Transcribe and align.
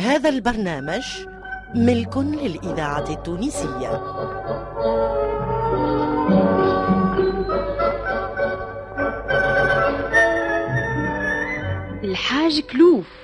هذا 0.00 0.28
البرنامج 0.28 1.04
ملك 1.74 2.16
للإذاعة 2.16 3.10
التونسية. 3.10 4.02
الحاج 12.04 12.60
كلوف. 12.60 13.23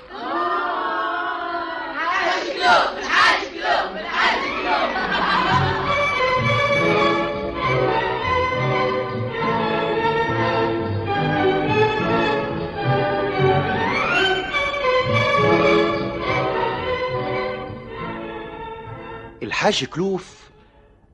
الحاج 19.61 19.85
كلوف 19.85 20.49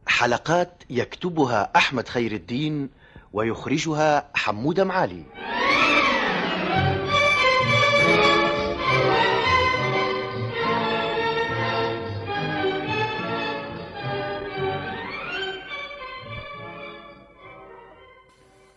حلقات 0.08 0.84
يكتبها 0.90 1.72
أحمد 1.76 2.08
خير 2.08 2.32
الدين 2.32 2.90
ويخرجها 3.34 4.30
حمودة 4.36 4.84
معالي. 4.84 5.23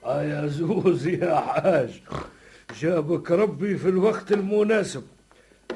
آه 0.04 0.22
يا 0.22 0.46
زوز 0.46 1.06
يا 1.06 1.40
حاج 1.40 2.02
جابك 2.80 3.30
ربي 3.30 3.76
في 3.76 3.88
الوقت 3.88 4.32
المناسب. 4.32 5.06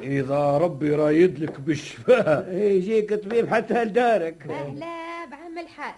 إذا 0.04 0.58
ربي 0.58 0.94
رايد 0.94 1.38
لك 1.38 1.60
بالشفاء 1.60 2.48
يجيك 2.74 3.14
طبيب 3.14 3.48
حتى 3.48 3.84
لدارك. 3.84 4.46
أهلا 4.50 5.24
بعم 5.30 5.58
الحاج. 5.58 5.94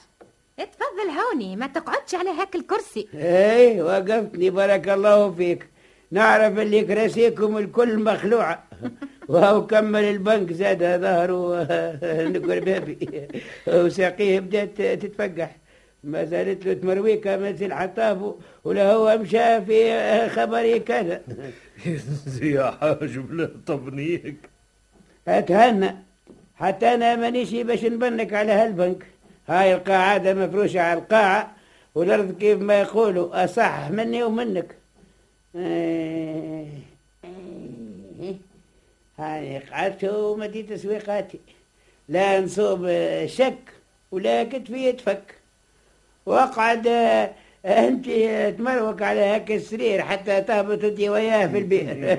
اتفضل 0.59 1.11
هوني 1.21 1.57
ما 1.57 1.67
تقعدش 1.67 2.15
على 2.15 2.31
هاك 2.31 2.55
الكرسي. 2.55 3.09
اي 3.15 3.83
وقفتني 3.83 4.51
بارك 4.51 4.89
الله 4.89 5.33
فيك. 5.33 5.67
نعرف 6.11 6.59
اللي 6.59 6.85
كراسيكم 6.85 7.59
الكل 7.59 7.99
مخلوعة 7.99 8.65
وهو 9.29 9.67
كمل 9.67 10.05
البنك 10.05 10.53
زاد 10.53 11.01
ظهره. 11.01 11.67
نقول 12.33 12.61
بابي. 12.61 12.99
وساقيه 13.69 14.41
بدأت 14.41 14.81
تتفقح. 14.83 15.57
ما 16.05 16.25
زالت 16.25 16.67
له 16.67 16.73
تمرويكة 16.73 17.37
مثل 17.37 17.73
حطابه 17.73 18.35
ولا 18.65 18.93
هو 18.93 19.19
مشى 19.19 19.61
في 19.65 20.29
خبري 20.29 20.79
كذا. 20.81 21.23
يا 22.43 22.71
حاج 22.81 23.19
بلا 23.19 23.51
تبنيك 23.67 24.37
اتهنى 25.29 25.97
حتى 26.57 26.95
أنا 26.95 27.17
مانيش 27.17 27.55
باش 27.55 27.85
نبنك 27.85 28.33
على 28.35 28.53
هالبنك. 28.53 29.07
هاي 29.49 29.75
القاعدة 29.75 30.35
مفروشة 30.35 30.81
على 30.81 30.99
القاعة 31.01 31.57
والأرض 31.95 32.39
كيف 32.39 32.61
ما 32.61 32.81
يقولوا 32.81 33.45
أصح 33.45 33.91
مني 33.91 34.23
ومنك. 34.23 34.75
هاي 39.19 39.59
قعدت 39.59 40.05
ومدي 40.05 40.63
تسويقاتي. 40.63 41.41
لا 42.09 42.41
نصوب 42.41 42.89
شك 43.27 43.59
ولا 44.13 44.45
كتفي 44.45 44.89
يتفك 44.89 45.35
وأقعد 46.27 46.87
أنت 47.67 48.07
تمروك 48.59 49.03
على 49.03 49.21
هاك 49.21 49.53
السرير 49.53 50.03
حتى 50.03 50.41
تهبط 50.41 50.85
أنت 50.85 51.01
وياه 51.01 51.47
في 51.47 51.59
البئر 51.59 52.19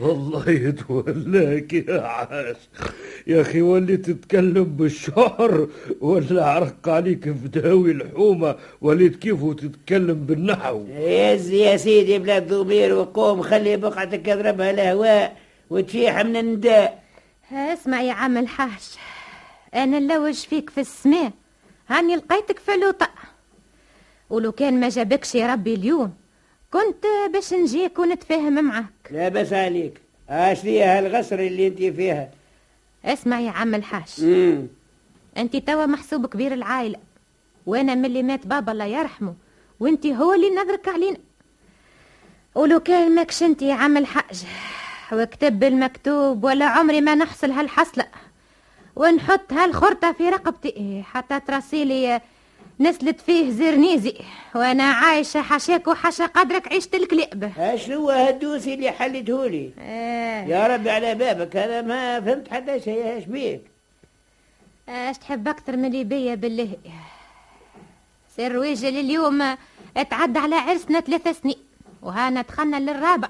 والله 0.00 0.50
يتولاك 0.50 1.72
يا 1.72 2.00
عاش. 2.00 2.56
يا 3.26 3.40
أخي 3.40 3.62
ولي 3.62 3.96
تتكلم 3.96 4.64
بالشعر 4.64 5.68
ولا 6.00 6.44
عرق 6.44 6.88
عليك 6.88 7.24
فداوي 7.24 7.90
الحومة 7.90 8.56
وليت 8.80 9.16
كيف 9.16 9.54
تتكلم 9.54 10.26
بالنحو. 10.26 10.84
يز 10.88 11.50
يا 11.50 11.76
سيدي 11.76 12.18
بلا 12.18 12.38
ضمير 12.38 12.94
وقوم 12.94 13.42
خلي 13.42 13.76
بقعتك 13.76 14.28
اضربها 14.28 14.70
الهواء 14.70 15.36
وتفيح 15.70 16.24
من 16.24 16.36
النداء. 16.36 17.02
اسمع 17.52 18.02
يا 18.02 18.12
عم 18.12 18.38
الحاج. 18.38 18.96
أنا 19.74 19.98
نلوج 19.98 20.34
فيك 20.34 20.70
في 20.70 20.80
السماء. 20.80 21.30
هاني 21.88 22.16
لقيتك 22.16 22.58
في 22.58 22.72
لوطة. 22.72 23.08
ولو 24.32 24.52
كان 24.52 24.80
ما 24.80 24.88
جابكش 24.88 25.34
يا 25.34 25.52
ربي 25.52 25.74
اليوم. 25.74 26.12
كنت 26.72 27.04
باش 27.32 27.54
نجيك 27.54 27.98
ونتفاهم 27.98 28.64
معك 28.64 28.92
لا 29.10 29.28
بس 29.28 29.52
عليك. 29.52 30.00
اش 30.28 30.60
فيها 30.60 30.98
الغسر 30.98 31.40
اللي 31.40 31.66
انت 31.66 31.78
فيها؟ 31.78 32.30
اسمع 33.04 33.40
يا 33.40 33.50
عم 33.50 33.74
الحاج. 33.74 34.24
مم. 34.24 34.66
انت 35.36 35.56
توا 35.56 35.86
محسوب 35.86 36.26
كبير 36.26 36.52
العائلة. 36.52 36.98
وأنا 37.66 37.94
من 37.94 38.04
اللي 38.04 38.22
مات 38.22 38.46
بابا 38.46 38.72
الله 38.72 38.84
يرحمه. 38.84 39.34
وانت 39.80 40.06
هو 40.06 40.34
اللي 40.34 40.50
نذرك 40.50 40.88
علينا. 40.88 41.18
ولو 42.54 42.80
كان 42.80 43.14
ماكش 43.14 43.42
انت 43.42 43.62
يا 43.62 43.74
عم 43.74 43.96
الحاج. 43.96 44.44
وكتب 45.12 45.64
المكتوب 45.64 46.44
ولا 46.44 46.64
عمري 46.64 47.00
ما 47.00 47.14
نحصل 47.14 47.50
هالحصلة. 47.50 48.06
ونحط 48.96 49.52
هالخرطة 49.52 50.12
في 50.12 50.28
رقبتي. 50.28 51.02
حتى 51.02 51.40
تراسيلي 51.40 52.20
نسلت 52.82 53.20
فيه 53.20 53.50
زرنيزي 53.50 54.14
وأنا 54.54 54.84
عايشة 54.84 55.42
حشاك 55.42 55.88
وحشا 55.88 56.26
قدرك 56.26 56.68
عيشة 56.72 56.90
الكلاب 56.94 57.52
اش 57.58 57.90
هو 57.90 58.10
هالدوسي 58.10 58.74
اللي 58.74 58.90
حلتهولي 58.90 59.70
آه. 59.78 60.44
يا 60.44 60.66
ربي 60.66 60.90
على 60.90 61.14
بابك 61.14 61.56
أنا 61.56 61.82
ما 61.82 62.20
فهمت 62.20 62.48
حتى 62.50 62.80
شيء 62.80 63.18
اش 63.18 63.24
بيك؟ 63.24 63.62
اش 64.88 65.18
تحب 65.18 65.48
أكثر 65.48 65.76
من 65.76 65.84
اللي 65.84 66.04
بيا 66.04 66.34
بالله؟ 66.34 66.76
سر 68.36 68.56
ويجل 68.58 69.00
اليوم 69.00 69.56
اتعدى 69.96 70.38
على 70.38 70.54
عرسنا 70.54 71.00
ثلاث 71.00 71.40
سنين 71.40 71.58
وهانا 72.02 72.42
دخلنا 72.42 72.76
للرابع 72.76 73.28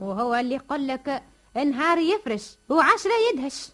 وهو 0.00 0.34
اللي 0.34 0.54
يقول 0.54 0.88
لك 0.88 1.22
نهار 1.56 1.98
يفرش 1.98 2.56
وعشرة 2.68 3.12
يدهش. 3.32 3.68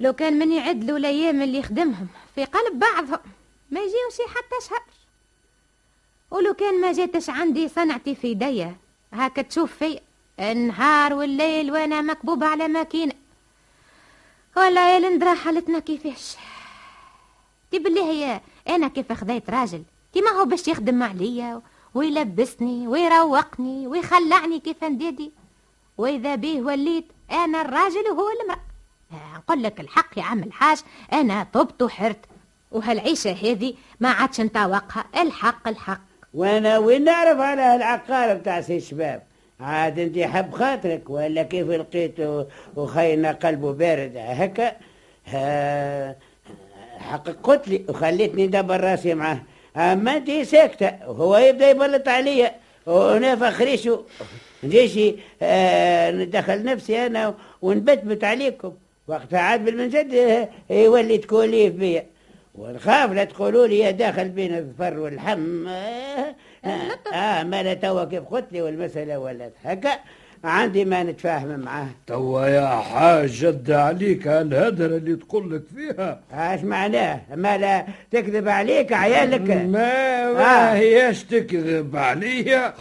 لو 0.00 0.12
كان 0.12 0.38
من 0.38 0.52
يعد 0.52 0.90
الأيام 0.90 1.42
اللي 1.42 1.58
يخدمهم 1.58 2.08
في 2.34 2.44
قلب 2.44 2.78
بعضهم 2.78 3.18
ما 3.70 3.80
يجيوش 3.80 4.30
حتى 4.36 4.68
شهر. 4.68 4.82
ولو 6.30 6.54
كان 6.54 6.80
ما 6.80 6.92
جاتش 6.92 7.30
عندي 7.30 7.68
صنعتي 7.68 8.14
في 8.14 8.28
يديا. 8.30 8.76
هاك 9.12 9.36
تشوف 9.36 9.72
في 9.72 10.00
النهار 10.40 11.14
والليل 11.14 11.72
وأنا 11.72 12.00
مكبوبة 12.00 12.46
على 12.46 12.68
ماكينة. 12.68 13.12
ولا 14.56 14.94
يا 14.94 15.00
لندرا 15.00 15.34
حالتنا 15.34 15.78
كيفاش؟ 15.78 16.36
تي 17.70 17.78
بالله 17.78 18.10
هي 18.10 18.40
أنا 18.68 18.88
كيف 18.88 19.12
خذيت 19.12 19.50
راجل؟ 19.50 19.82
تي 20.12 20.20
ما 20.20 20.30
هو 20.30 20.44
باش 20.44 20.68
يخدم 20.68 21.02
عليا 21.02 21.62
ويلبسني 21.94 22.88
ويروقني 22.88 23.86
ويدلعني 23.86 24.60
كيف 24.60 24.84
نديدي؟ 24.84 25.32
وإذا 25.98 26.34
بيه 26.34 26.60
وليت 26.62 27.06
أنا 27.30 27.60
الراجل 27.60 28.10
وهو 28.10 28.28
المرأة. 28.42 28.60
آه، 29.12 29.36
نقول 29.36 29.62
لك 29.62 29.80
الحق 29.80 30.18
يا 30.18 30.22
عم 30.22 30.42
الحاج 30.42 30.78
أنا 31.12 31.46
طبت 31.52 31.82
وحرت. 31.82 32.29
وهالعيشة 32.70 33.32
هذه 33.32 33.74
ما 34.00 34.08
عادش 34.08 34.40
نطاوقها 34.40 35.04
الحق 35.22 35.68
الحق. 35.68 36.00
وأنا 36.34 36.78
وين 36.78 37.04
نعرف 37.04 37.40
على 37.40 37.62
هالعقارة 37.62 38.34
بتاع 38.34 38.60
سي 38.60 38.76
الشباب 38.76 39.22
عاد 39.60 39.98
انت 39.98 40.18
حب 40.18 40.52
خاطرك 40.52 41.10
ولا 41.10 41.42
كيف 41.42 41.68
لقيت 41.68 42.16
وخينا 42.76 43.32
قلبه 43.32 43.72
بارد؟ 43.72 44.12
هكا. 44.16 44.72
ها 45.26 46.16
حقك 46.98 47.36
قتلي 47.42 47.84
وخليتني 47.88 48.46
ندبر 48.46 48.80
راسي 48.80 49.14
معاه. 49.14 49.42
أما 49.76 50.16
انت 50.16 50.30
ساكتة 50.30 50.92
وهو 51.06 51.36
يبدأ 51.38 51.70
يبلط 51.70 52.08
عليا 52.08 52.54
وأنا 52.86 53.36
فخريشو 53.36 54.02
نجيشي 54.64 55.16
آه 55.42 56.10
ندخل 56.10 56.64
نفسي 56.64 57.06
أنا 57.06 57.34
ونبتبت 57.62 58.24
عليكم. 58.24 58.72
وقتها 59.08 59.38
عاد 59.38 59.64
بالمنجد 59.64 60.14
آه، 60.14 60.48
يولي 60.70 61.18
تكوليف 61.18 61.74
بيا. 61.74 62.06
ونخاف 62.54 63.12
لا 63.12 63.24
تقولوا 63.24 63.66
لي 63.66 63.78
يا 63.78 63.90
داخل 63.90 64.28
بين 64.28 64.54
الظفر 64.54 64.98
والحم. 64.98 65.66
آه, 65.68 66.34
آه, 67.14 67.42
ما 67.42 67.62
لا 67.62 67.74
توا 67.74 68.04
كيف 68.04 68.24
قلت 68.24 68.52
لي 68.52 68.62
والمسألة 68.62 69.18
ولات 69.18 69.52
هكا 69.64 69.90
عندي 70.44 70.84
ما 70.84 71.02
نتفاهم 71.02 71.60
معاه. 71.60 71.86
توا 72.06 72.46
يا 72.46 72.66
حاج 72.66 73.30
جد 73.30 73.70
عليك 73.70 74.28
هالهدرة 74.28 74.96
اللي 74.96 75.16
تقول 75.16 75.54
لك 75.54 75.62
فيها. 75.76 76.20
إيش 76.32 76.62
معناه؟ 76.62 77.20
ما 77.34 77.58
لا 77.58 77.86
تكذب 78.10 78.48
عليك 78.48 78.92
عيالك؟ 78.92 79.50
ما 79.50 80.32
ما 80.32 80.70
آه. 80.70 80.74
هيش 80.74 81.24
تكذب 81.24 81.96
عليا؟ 81.96 82.74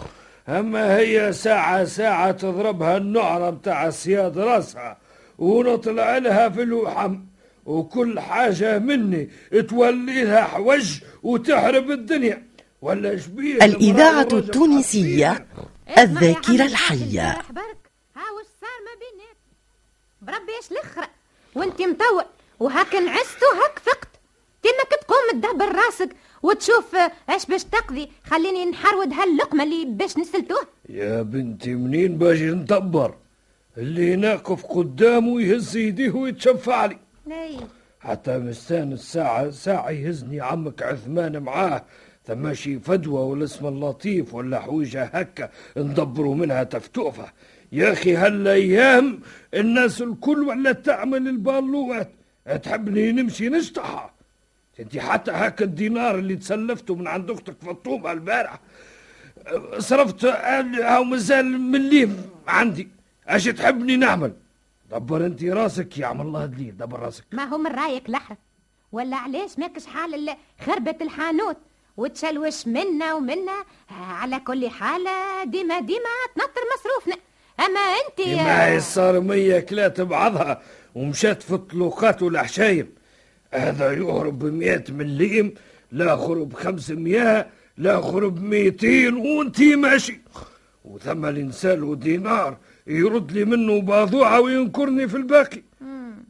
أما 0.50 0.98
هي 0.98 1.34
ساعة 1.34 1.84
ساعة 1.84 2.32
تضربها 2.32 2.98
النعرة 2.98 3.50
متاع 3.52 3.90
سياد 3.90 4.38
راسها 4.38 4.98
ونطلع 5.40 6.18
لها 6.18 6.50
في 6.50 6.62
الوحم 6.62 7.18
وكل 7.70 8.20
حاجة 8.20 8.80
مني 8.80 9.30
توليها 9.70 10.44
حوج 10.44 11.00
وتحرب 11.24 11.92
الدنيا. 11.92 12.50
ولا 12.82 13.18
شبيه 13.18 13.56
الإذاعة 13.66 14.28
التونسية 14.34 15.48
الذاكرة 15.98 16.66
الحية. 16.66 17.38
برك 17.50 17.92
ها 18.16 18.26
وش 18.36 18.48
صار 18.62 18.80
ما 18.86 18.94
بينات 19.02 19.38
بربي 20.22 20.52
إيش 20.58 20.72
الاخرى 20.72 21.08
وأنت 21.56 21.82
مطول 21.82 22.26
وهاك 22.60 22.96
نعست 22.96 23.44
وهاك 23.44 23.80
فقت. 23.80 24.10
تمك 24.64 25.00
تقوم 25.02 25.42
تدبر 25.42 25.76
راسك 25.76 26.16
وتشوف 26.44 26.96
إيش 27.30 27.46
باش 27.46 27.64
تقضي. 27.64 28.10
خليني 28.24 28.66
نحرود 28.66 29.14
هاللقمة 29.14 29.64
اللي 29.64 29.86
باش 29.86 30.18
نسلتوه. 30.18 30.68
يا 30.90 31.22
بنتي 31.22 31.76
منين 31.76 32.18
باجي 32.18 32.46
ندبر 32.46 33.16
اللي 33.78 34.16
ناقف 34.16 34.66
قدامه 34.66 35.42
يهز 35.42 35.78
يديه 35.78 36.12
ويتشفع 36.12 36.86
لي. 36.86 37.00
لاي 37.30 37.58
حتى 38.00 38.38
مستانس 38.38 39.00
ساعة 39.14 39.50
ساعة 39.50 39.90
يهزني 39.90 40.42
عمك 40.42 40.84
عثمان 40.84 41.38
معاه. 41.38 41.86
ثم 42.26 42.54
شي 42.54 42.80
فدوى 42.80 43.22
ولا 43.22 43.44
اسم 43.44 43.68
اللطيف 43.68 44.34
ولا 44.34 44.60
حويجة 44.60 45.04
هكا 45.04 45.50
ندبروا 45.78 46.36
منها 46.36 46.64
تفتوفة. 46.64 47.32
يا 47.72 47.94
أخي 47.94 48.16
هالأيام 48.16 49.20
الناس 49.54 50.02
الكل 50.02 50.44
ولا 50.44 50.72
تعمل 50.72 51.28
البالوات. 51.28 52.12
تحبني 52.64 53.12
نمشي 53.12 53.50
نشطحها 53.50 54.14
أنت 54.80 54.98
حتى 54.98 55.32
هاك 55.32 55.62
الدينار 55.62 56.20
اللي 56.20 56.36
تسلفته 56.36 56.96
من 56.96 57.08
عند 57.08 57.32
أختك 57.32 57.56
فطومة 57.62 58.12
البارح 58.12 58.60
صرفت 59.78 60.26
هاو 60.26 61.04
مازال 61.04 61.46
مليم 61.46 62.18
عندي. 62.48 62.88
أش 63.28 63.46
تحبني 63.46 63.98
نعمل؟ 63.98 64.34
دبر 64.92 65.26
انت 65.26 65.44
راسك 65.44 65.98
يا 65.98 66.06
عم 66.06 66.22
الله 66.22 66.46
دليل 66.46 66.78
دبر 66.78 67.00
راسك. 67.00 67.24
ما 67.32 67.44
هو 67.44 67.58
من 67.58 67.72
رايك 67.72 68.10
لحظة 68.10 68.38
ولا 68.92 69.18
علاش 69.18 69.60
ماكش 69.60 69.86
حال 69.86 70.36
خربت 70.66 71.02
الحانوت؟ 71.02 71.58
وتشلوش 71.98 72.68
منا 72.68 73.14
ومنا 73.14 73.66
على 73.90 74.40
كل 74.40 74.70
حالة 74.70 75.44
ديما 75.44 75.80
ديما 75.80 76.10
تنطر 76.36 76.62
مصروفنا. 76.76 77.24
أما 77.60 77.80
أنت 77.80 78.28
ما 78.28 78.68
هي 78.68 78.80
صار 78.80 79.20
مية 79.20 79.60
كلات 79.60 80.02
بعضها 80.02 80.62
ومشات 80.96 81.42
في 81.42 81.54
الطلوقات 81.54 82.22
والحشايم 82.22 82.94
هذا 83.54 83.94
يهرب 83.94 84.40
بمئة 84.40 84.92
مليم 84.92 85.54
لا 85.92 86.16
خرب 86.16 86.54
خمسمية 86.54 87.50
لا 87.78 88.02
خرب 88.02 88.44
ميتين 88.44 89.16
وانتي 89.16 89.76
ماشي. 89.76 90.22
وثم 90.86 91.26
الإنسان 91.26 91.84
ودينار 91.84 92.58
يرد 92.88 93.32
لي 93.32 93.46
منه 93.46 93.82
باضوعة 93.82 94.42
وينكرني 94.42 95.08
في 95.08 95.18
الباقي. 95.18 95.64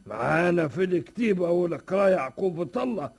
معانا 0.06 0.68
في 0.68 0.84
الكتيبة 0.84 1.50
والقراية 1.50 2.12
يعقوب 2.12 2.76
الله 2.76 3.10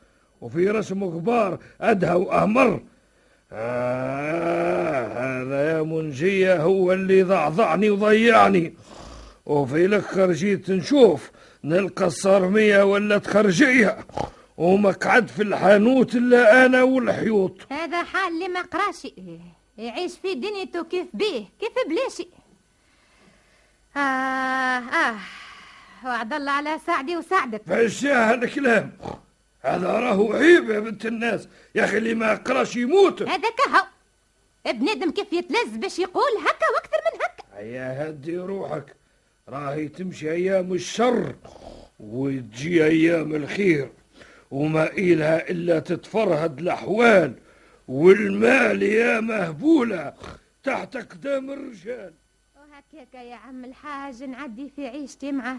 وفي 0.42 0.70
رسم 0.70 1.04
غبار 1.04 1.60
أدهى 1.82 2.16
وأهمر. 2.16 2.82
آه 3.52 5.08
هذا 5.08 5.72
يا 5.72 5.82
منجية 5.82 6.64
هو 6.64 6.94
اللي 6.94 7.24
ضعضعني 7.24 7.90
وضيعني. 7.90 8.74
وفي 9.46 9.86
الأخر 9.86 10.32
جيت 10.32 10.72
نشوف 10.72 11.32
نلقى 11.64 12.06
الصارمية 12.06 12.84
ولا 12.84 13.18
تخرجية 13.18 13.98
ومقعد 14.58 15.28
في 15.28 15.44
الحانوت 15.44 16.16
إلا 16.16 16.66
أنا 16.66 16.84
والحيوط. 16.84 17.58
هذا 17.70 18.04
حال 18.04 18.34
اللي 18.34 18.48
ما 18.48 18.62
قراشي 18.62 19.14
يعيش 19.78 20.18
في 20.18 20.34
دنيته 20.34 20.84
كيف 20.84 21.08
بيه 21.14 21.46
كيف 21.60 21.72
بلاشي. 21.90 22.28
آه 23.98 24.00
آه. 24.00 25.16
وعد 26.06 26.34
الله 26.34 26.52
على 26.52 26.80
سعدي 26.88 27.18
وسعدك. 27.18 27.62
فالشاه 27.68 28.32
هالكلام 28.34 28.92
هذا 29.62 29.88
راهو 29.88 30.34
عيب 30.34 30.70
يا 30.70 30.80
بنت 30.80 31.06
الناس. 31.06 31.48
يا 31.76 31.86
أخي 31.86 31.98
اللي 31.98 32.14
ما 32.14 32.32
يقراش 32.32 32.76
يموت. 32.76 33.22
هذا 33.22 33.50
كهو. 33.50 33.86
بنادم 34.74 35.12
كيف 35.12 35.34
يتلز 35.34 35.76
باش 35.76 36.00
يقول 36.00 36.32
هكا 36.40 36.66
وأكثر 36.74 36.98
من 37.06 37.22
هكا؟ 37.22 37.60
هيا 37.60 38.10
هدي 38.10 38.38
روحك. 38.38 38.96
راهي 39.50 39.88
تمشي 39.88 40.32
أيام 40.32 40.74
الشر 40.74 41.36
وتجي 42.00 42.86
أيام 42.86 43.36
الخير. 43.36 43.90
وما 44.52 44.92
إلها 44.92 45.50
إلا 45.50 45.80
تتفرهد 45.80 46.60
الأحوال. 46.60 47.34
والمال 47.88 48.84
يا 48.84 49.20
مهبولة 49.20 50.14
تحت 50.64 50.96
أقدام 50.96 51.52
الرجال. 51.52 52.14
وهكاك 52.94 53.14
يا 53.26 53.36
عم 53.36 53.66
الحاج 53.66 54.24
نعدي 54.24 54.70
في 54.76 54.88
عيشتي 54.88 55.32
معه. 55.32 55.58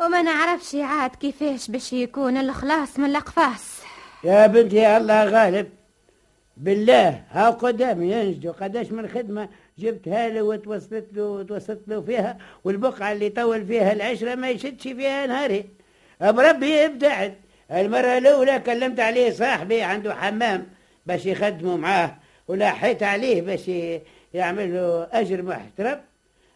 وما 0.00 0.22
نعرفش 0.22 0.74
عاد 0.74 1.10
كيفاش 1.10 1.70
باش 1.70 1.92
يكون 1.92 2.36
الخلاص 2.36 2.98
من 2.98 3.04
الأقفاص. 3.04 3.80
يا 4.24 4.46
بنتي 4.46 4.96
الله 4.96 5.24
غالب. 5.24 5.70
بالله 6.56 7.22
ها 7.30 7.50
قدامي 7.50 8.12
ينجدوا 8.12 8.52
قداش 8.52 8.92
من 8.92 9.08
خدمة 9.08 9.48
جبتها 9.78 10.28
له 10.28 10.42
وتوصلت 10.42 11.06
له 11.12 11.22
وتوصلت 11.24 11.80
له 11.86 12.00
فيها 12.00 12.38
والبقعة 12.64 13.12
اللي 13.12 13.28
طول 13.28 13.66
فيها 13.66 13.92
العشرة 13.92 14.34
ما 14.34 14.50
يشدش 14.50 14.82
فيها 14.82 15.26
نهارين 15.26 15.68
بربي 16.20 16.84
ابتعد 16.86 17.34
المرة 17.70 18.18
الأولى 18.18 18.58
كلمت 18.58 19.00
عليه 19.00 19.30
صاحبي 19.30 19.82
عنده 19.82 20.14
حمام 20.14 20.66
باش 21.06 21.26
يخدموا 21.26 21.76
معاه 21.76 22.16
ولاحيت 22.48 23.02
عليه 23.02 23.42
باش 23.42 23.70
يعمل 24.34 24.74
له 24.74 25.08
أجر 25.12 25.42
محترم. 25.42 26.00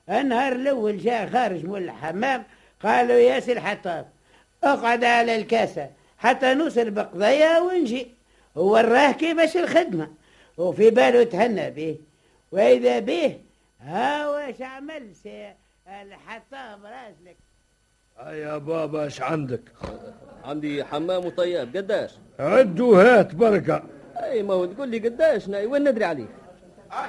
النهار 0.09 0.53
الأول 0.53 0.99
جاء 0.99 1.31
خارج 1.31 1.65
من 1.65 1.77
الحمام 1.77 2.45
قالوا 2.83 3.17
يا 3.17 3.41
سي 3.41 3.53
الحطاب 3.53 4.07
اقعد 4.65 5.05
على 5.05 5.37
الكاسة 5.37 5.91
حتى 6.19 6.55
نوصل 6.55 6.91
بقضية 6.91 7.59
ونجي. 7.61 8.07
ووراه 8.55 9.13
كيفاش 9.13 9.57
الخدمة؟ 9.57 10.11
وفي 10.59 10.91
باله 10.91 11.25
تهنى 11.25 11.71
به. 11.71 11.99
وإذا 12.53 12.99
به 12.99 13.39
ها 13.81 14.29
واش 14.29 14.63
عمل 14.63 15.15
سي 15.23 15.53
الحطاب 16.03 16.85
راسلك؟ 16.85 17.37
يا 18.19 18.59
بابا 18.59 19.07
اش 19.07 19.23
عندك؟ 19.23 19.61
عندي 20.45 20.85
حمام 20.85 21.27
وطياب 21.27 21.77
قداش؟ 21.77 22.11
عدوا 22.39 23.03
هات 23.03 23.35
بركة. 23.35 23.83
أي 24.17 24.43
ما 24.43 24.55
هو 24.55 24.67
تقول 24.67 24.89
لي 24.89 24.99
قداش 24.99 25.49
ناي 25.49 25.67
وين 25.67 25.89
ندري 25.89 26.05
عليه 26.05 26.27
هاي 26.91 27.09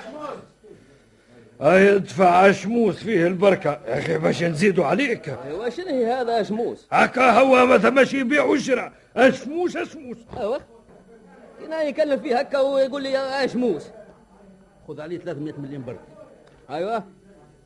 ادفع 1.61 2.51
شموس 2.51 2.95
فيه 2.95 3.27
البركة. 3.27 3.79
يا 3.87 3.99
أخي 3.99 4.17
باش 4.17 4.43
نزيدوا 4.43 4.85
عليك. 4.85 5.29
ايوا 5.29 5.69
شنو 5.69 5.87
هي 5.87 6.13
هذا 6.13 6.43
شموس 6.43 6.87
هكا 6.91 7.31
هو 7.31 7.65
ما 7.65 7.77
ثماش 7.77 8.13
يبيع 8.13 8.43
ويشرى 8.43 8.91
أشموس 9.17 9.77
أشموس. 9.77 10.17
ايوا 10.37 10.57
هنا 11.65 11.81
يكلم 11.81 12.19
فيه 12.19 12.39
هكا 12.39 12.59
ويقول 12.59 13.03
لي 13.03 13.11
يا 13.11 13.47
شموس 13.47 13.87
خذ 14.87 15.01
عليه 15.01 15.17
300 15.17 15.53
مليون 15.59 15.83
برك. 15.83 15.99
ايوا 16.69 16.99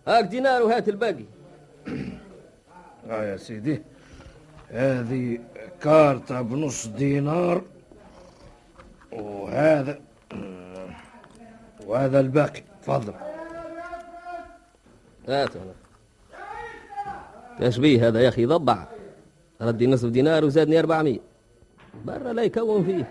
هاك 0.08 0.26
دينار 0.26 0.62
وهات 0.62 0.90
الباقي. 0.90 1.26
آه 3.10 3.24
يا 3.24 3.38
سيدي. 3.38 3.81
هذه 4.72 5.40
كارتة 5.81 6.42
بنص 6.42 6.88
دينار. 6.88 7.62
وهذا 9.12 10.00
وهذا 11.86 12.19
الباقي. 12.19 12.64
تفضل. 12.81 13.14
هات. 15.30 15.50
إيش 17.62 17.78
بيه 17.78 18.07
هذا 18.07 18.21
يا 18.21 18.30
أخي 18.30 18.45
ضبع. 18.45 18.88
ردي 19.62 19.88
نصف 19.88 20.09
دينار 20.09 20.45
وزادني 20.45 20.80
400 20.80 21.19
برا 22.06 22.33
لا 22.33 22.44
يكون 22.44 22.86
فيه. 22.86 23.07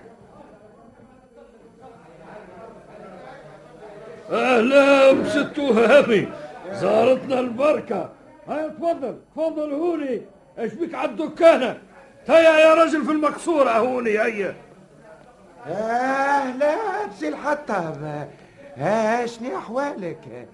أهلا 4.30 5.12
بست 5.12 5.58
وهامي 5.58 6.28
زارتنا 6.72 7.40
البركة. 7.40 8.10
هاي 8.48 8.70
تفضل 8.70 9.16
تفضل 9.37 9.72
هوني. 9.72 10.22
إيش 10.58 10.75
بك 10.75 10.94
على 10.94 11.10
الدكانة؟ 11.10 11.78
تيا 12.26 12.58
يا 12.58 12.75
رجل 12.75 13.04
في 13.04 13.12
المقصورة 13.12 13.70
هوني 13.70 14.10
هيا. 14.10 14.56
أهلا 15.66 16.76
سي 17.18 17.28
الحطاب 17.28 18.28
ها 18.76 19.26
شنو 19.26 19.56
احوالك 19.56 20.48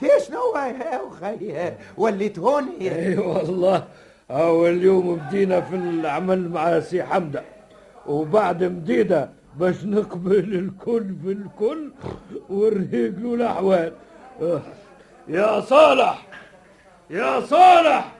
في 0.00 0.08
شنو 0.26 0.54
يا 0.56 1.00
أخي 1.08 1.72
وليت 1.96 2.38
هوني. 2.38 2.94
إي 3.06 3.18
والله. 3.18 3.84
أول 4.30 4.82
يوم 4.82 5.14
بدينا 5.14 5.60
في 5.60 5.76
العمل 5.76 6.48
مع 6.48 6.80
سي 6.80 7.02
حمدة. 7.02 7.42
وبعد 8.06 8.64
مديدة 8.64 9.30
باش 9.56 9.84
نقبل 9.84 10.54
الكل 10.54 11.14
في 11.24 11.32
الكل 11.32 11.92
ونريق 12.50 13.18
له 13.18 13.34
الأحوال. 13.34 13.92
يا 15.28 15.60
صالح! 15.60 16.26
يا 17.10 17.40
صالح! 17.40 18.12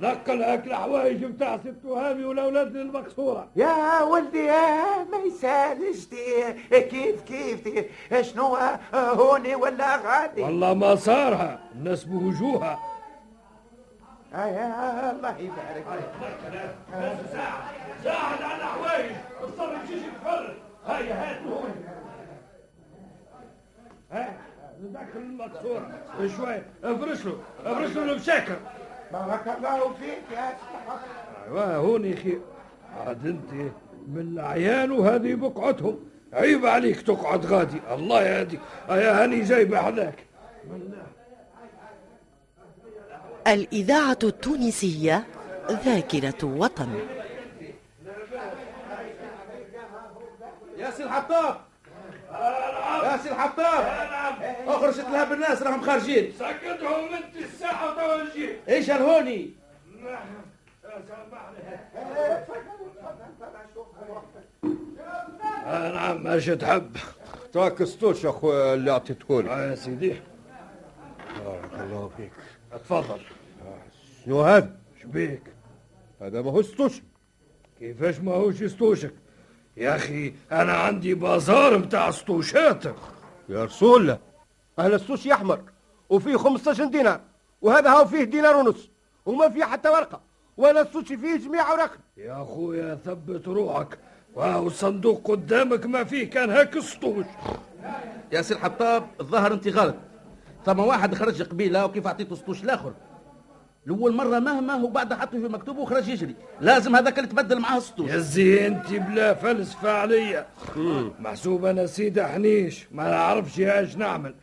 نقل 0.00 0.42
هاك 0.42 0.66
الحوايج 0.66 1.24
بتاع 1.24 1.58
ست 1.58 1.84
وهامي 1.84 2.24
والأولاد 2.24 2.76
المقصوره 2.76 3.48
يا 3.56 4.02
ولدي 4.02 4.38
يا 4.38 5.04
ما 5.44 5.72
يسالش 5.72 6.06
دي 6.06 6.80
كيف 6.80 7.22
كيف 7.22 7.64
دي 7.64 8.22
شنو 8.22 8.56
هوني 8.94 9.54
ولا 9.54 9.96
غادي؟ 9.96 10.42
والله 10.42 10.74
ما 10.74 10.94
صارها 10.94 11.58
الناس 11.74 12.04
بوجوهها 12.04 12.78
آه 14.34 15.10
الله 15.10 15.36
يبارك. 15.38 15.84
ساعد 18.04 18.42
على 18.42 18.56
الحوايج 18.62 19.10
اضطر 19.42 19.76
تجيش 19.86 20.02
تفرج 20.20 20.54
هيا 20.86 21.14
هات 21.14 21.42
هون 21.46 21.74
ها؟ 24.12 24.32
دخل 24.80 25.16
المقصورة 25.20 25.90
شوي 26.36 26.62
افرش 26.84 27.24
له. 27.26 27.38
افرش 27.64 27.96
له 27.96 28.02
المشاكل 28.12 28.54
بارك 29.12 29.48
الله 29.58 29.92
فيك 29.92 30.22
يا 30.38 30.50
سي 30.50 30.94
أيوه 31.46 31.76
هوني 31.76 32.16
خير 32.16 32.40
عاد 33.06 33.26
أنت 33.26 33.72
من 34.08 34.20
العيان 34.32 34.90
وهذه 34.90 35.34
بقعتهم. 35.34 35.98
عيب 36.32 36.66
عليك 36.66 37.00
تقعد 37.00 37.46
غادي. 37.46 37.80
الله 37.90 38.22
يهديك. 38.22 38.60
يا 38.88 39.22
هاني 39.22 39.40
جايبه 39.40 39.82
حذاك 39.82 40.14
الإذاعة 43.46 44.18
التونسية 44.22 45.24
ذاكرة 45.70 46.44
وطن 46.44 46.88
يا 50.78 50.90
سي 50.90 51.04
الحطاب 51.04 51.56
يا 53.04 53.16
سي 53.16 53.30
الحطاب 53.30 53.84
اخرج 54.66 54.94
تلهب 54.94 55.32
الناس 55.32 55.62
راهم 55.62 55.80
خارجين. 55.80 56.32
سكتهم 56.38 57.14
انت 57.14 57.36
الساعة 57.36 57.90
وتوجيه. 57.90 58.60
إيش 58.68 58.90
الهوني؟ 58.90 59.50
آه 61.96 62.44
نعم 65.64 66.22
ماشي 66.22 66.56
تحب. 66.56 66.96
هاك 67.52 67.73
سطوش 67.73 68.26
اخويا 68.26 68.74
اللي 68.74 68.90
اعطيتهولي 68.90 69.50
آه 69.50 69.70
يا 69.70 69.74
سيدي. 69.74 70.14
بارك 71.44 71.70
الله 71.80 72.10
فيك. 72.16 72.32
تفضل 72.72 73.20
شنو 74.24 74.42
هذا؟ 74.42 74.76
شبيك 75.02 75.42
هذا 76.20 76.42
ما 76.42 76.50
هو 76.50 76.62
سطوشي 76.62 77.02
كيفاش 77.78 78.20
ما 78.20 78.32
هوش 78.32 78.60
سطوشك 78.60 79.14
يا 79.76 79.96
أخي 79.96 80.34
أنا 80.52 80.72
عندي 80.72 81.14
بازار 81.14 81.78
متاع 81.78 82.10
سطوشات 82.10 82.84
يا 83.48 83.64
رسول 83.64 84.00
الله. 84.00 84.18
هذا 84.78 84.96
سطوشي 84.96 85.32
احمر 85.32 85.60
وفيه 86.10 86.36
15 86.36 86.84
دينار 86.84 87.20
وهذا 87.62 87.90
هو 87.90 88.04
فيه 88.04 88.24
دينار 88.24 88.56
ونص 88.56 88.90
وما 89.26 89.48
فيه 89.48 89.64
حتى 89.64 89.88
ورقة 89.88 90.20
وأنا 90.56 90.80
السوشي 90.80 91.16
فيه 91.16 91.36
جميع 91.36 91.70
اوراق 91.70 91.90
يا 92.16 92.42
أخويا 92.42 92.94
ثبت 93.04 93.48
روحك. 93.48 93.98
وهو 94.34 94.66
الصندوق 94.66 95.30
قدامك 95.30 95.86
ما 95.86 96.04
فيه 96.04 96.30
كان 96.30 96.50
هيك 96.50 96.78
سطوش 96.78 97.26
يا 98.32 98.42
سي 98.42 98.54
الحطاب 98.54 99.06
الظاهر 99.20 99.52
انت 99.52 99.68
غلط 99.68 99.94
ثم 100.66 100.78
واحد 100.78 101.14
خرج 101.14 101.42
قبيلة 101.42 101.84
وكيف 101.84 102.06
أعطيته 102.06 102.36
سطوش 102.36 102.64
الآخر؟ 102.64 102.92
الأول 103.86 104.14
مرة 104.14 104.38
مهما 104.38 104.74
وبعد 104.74 105.14
حطه 105.14 105.30
في 105.30 105.48
مكتوبه 105.48 105.80
وخرج 105.80 106.08
يجري. 106.08 106.34
لازم 106.60 106.96
هذاك 106.96 107.18
اللي 107.18 107.28
تبدل 107.28 107.58
معاه 107.60 107.78
سطوش 107.78 108.10
يا 108.10 108.18
زي 108.18 108.66
انت 108.66 108.90
بلا 108.90 109.34
فلسفة 109.34 109.90
عليا 109.90 110.46
محسوب 111.20 111.64
أنا 111.64 111.86
سيدة 111.86 112.28
حنيش 112.28 112.86
ما 112.92 113.10
نعرفش 113.10 113.60
إيش 113.60 113.96
نعمل. 113.96 114.34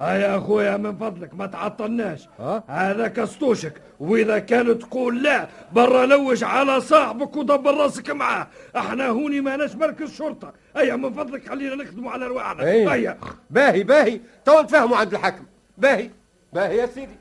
هيا 0.00 0.18
يا 0.18 0.36
أخويا 0.36 0.76
من 0.76 0.96
فضلك 0.96 1.34
ما 1.34 1.46
تعطلناش. 1.46 2.28
ها؟ 2.38 2.64
هذا 2.68 3.24
سطوشك 3.24 3.72
وإذا 4.00 4.38
كان 4.38 4.78
تقول 4.78 5.22
لا 5.22 5.48
برا 5.72 6.06
لوش 6.06 6.44
على 6.44 6.80
صاحبك 6.80 7.36
ودبر 7.36 7.74
راسك 7.74 8.10
معاه. 8.10 8.46
أحنا 8.76 9.08
هوني 9.08 9.40
ماناش 9.40 9.74
مركز 9.74 10.14
شرطة. 10.16 10.52
هيا 10.76 10.96
من 10.96 11.12
فضلك 11.12 11.48
خلينا 11.48 11.74
نخدموا 11.74 12.10
على 12.10 12.26
رواحنا 12.26 12.62
إيه. 12.62 12.92
هيا. 12.92 13.18
باهي 13.50 13.82
باهي. 13.82 14.20
تو 14.44 14.60
نتفاهموا 14.60 14.96
عند 14.96 15.14
الحكم. 15.14 15.44
باهي. 15.78 16.10
باهي 16.52 16.76
يا 16.76 16.86
سيدي. 16.86 17.16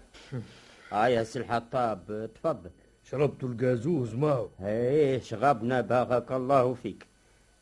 آه 0.94 1.08
يا 1.08 1.24
سي 1.24 1.40
الحطاب 1.40 2.30
تفضل. 2.36 2.70
شربتوا 3.04 3.50
الجازوز 3.50 4.16
ماهو 4.16 4.48
إيه 4.64 5.20
شغبنا 5.20 5.82
بارك 5.82 6.32
الله 6.32 6.74
فيك. 6.74 7.06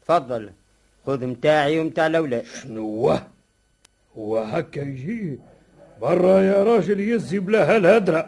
تفضل. 0.02 0.52
خذ 1.06 1.26
متاعي 1.26 1.80
ومتاع 1.80 2.08
الاولاد 2.08 2.46
شنو 2.46 2.82
هو؟ 2.82 3.20
هو 4.18 4.38
هكا 4.38 4.80
يجي؟ 4.80 5.40
برا 6.02 6.40
يا 6.42 6.64
راجل 6.64 7.00
يزي 7.00 7.40
بلا 7.40 7.76
هالهدرة 7.76 8.28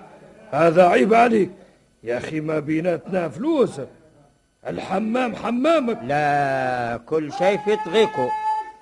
هذا 0.51 0.88
عيب 0.88 1.13
عليك. 1.13 1.51
يا 2.04 2.18
أخي 2.18 2.39
ما 2.39 2.60
بيناتنا 2.60 3.30
فلوس. 3.30 3.82
الحمام 4.68 5.36
حمامك. 5.36 6.00
لا 6.04 6.98
كل 7.06 7.34
شيء 7.34 7.58
في 7.58 7.77
طريقه. 7.86 8.30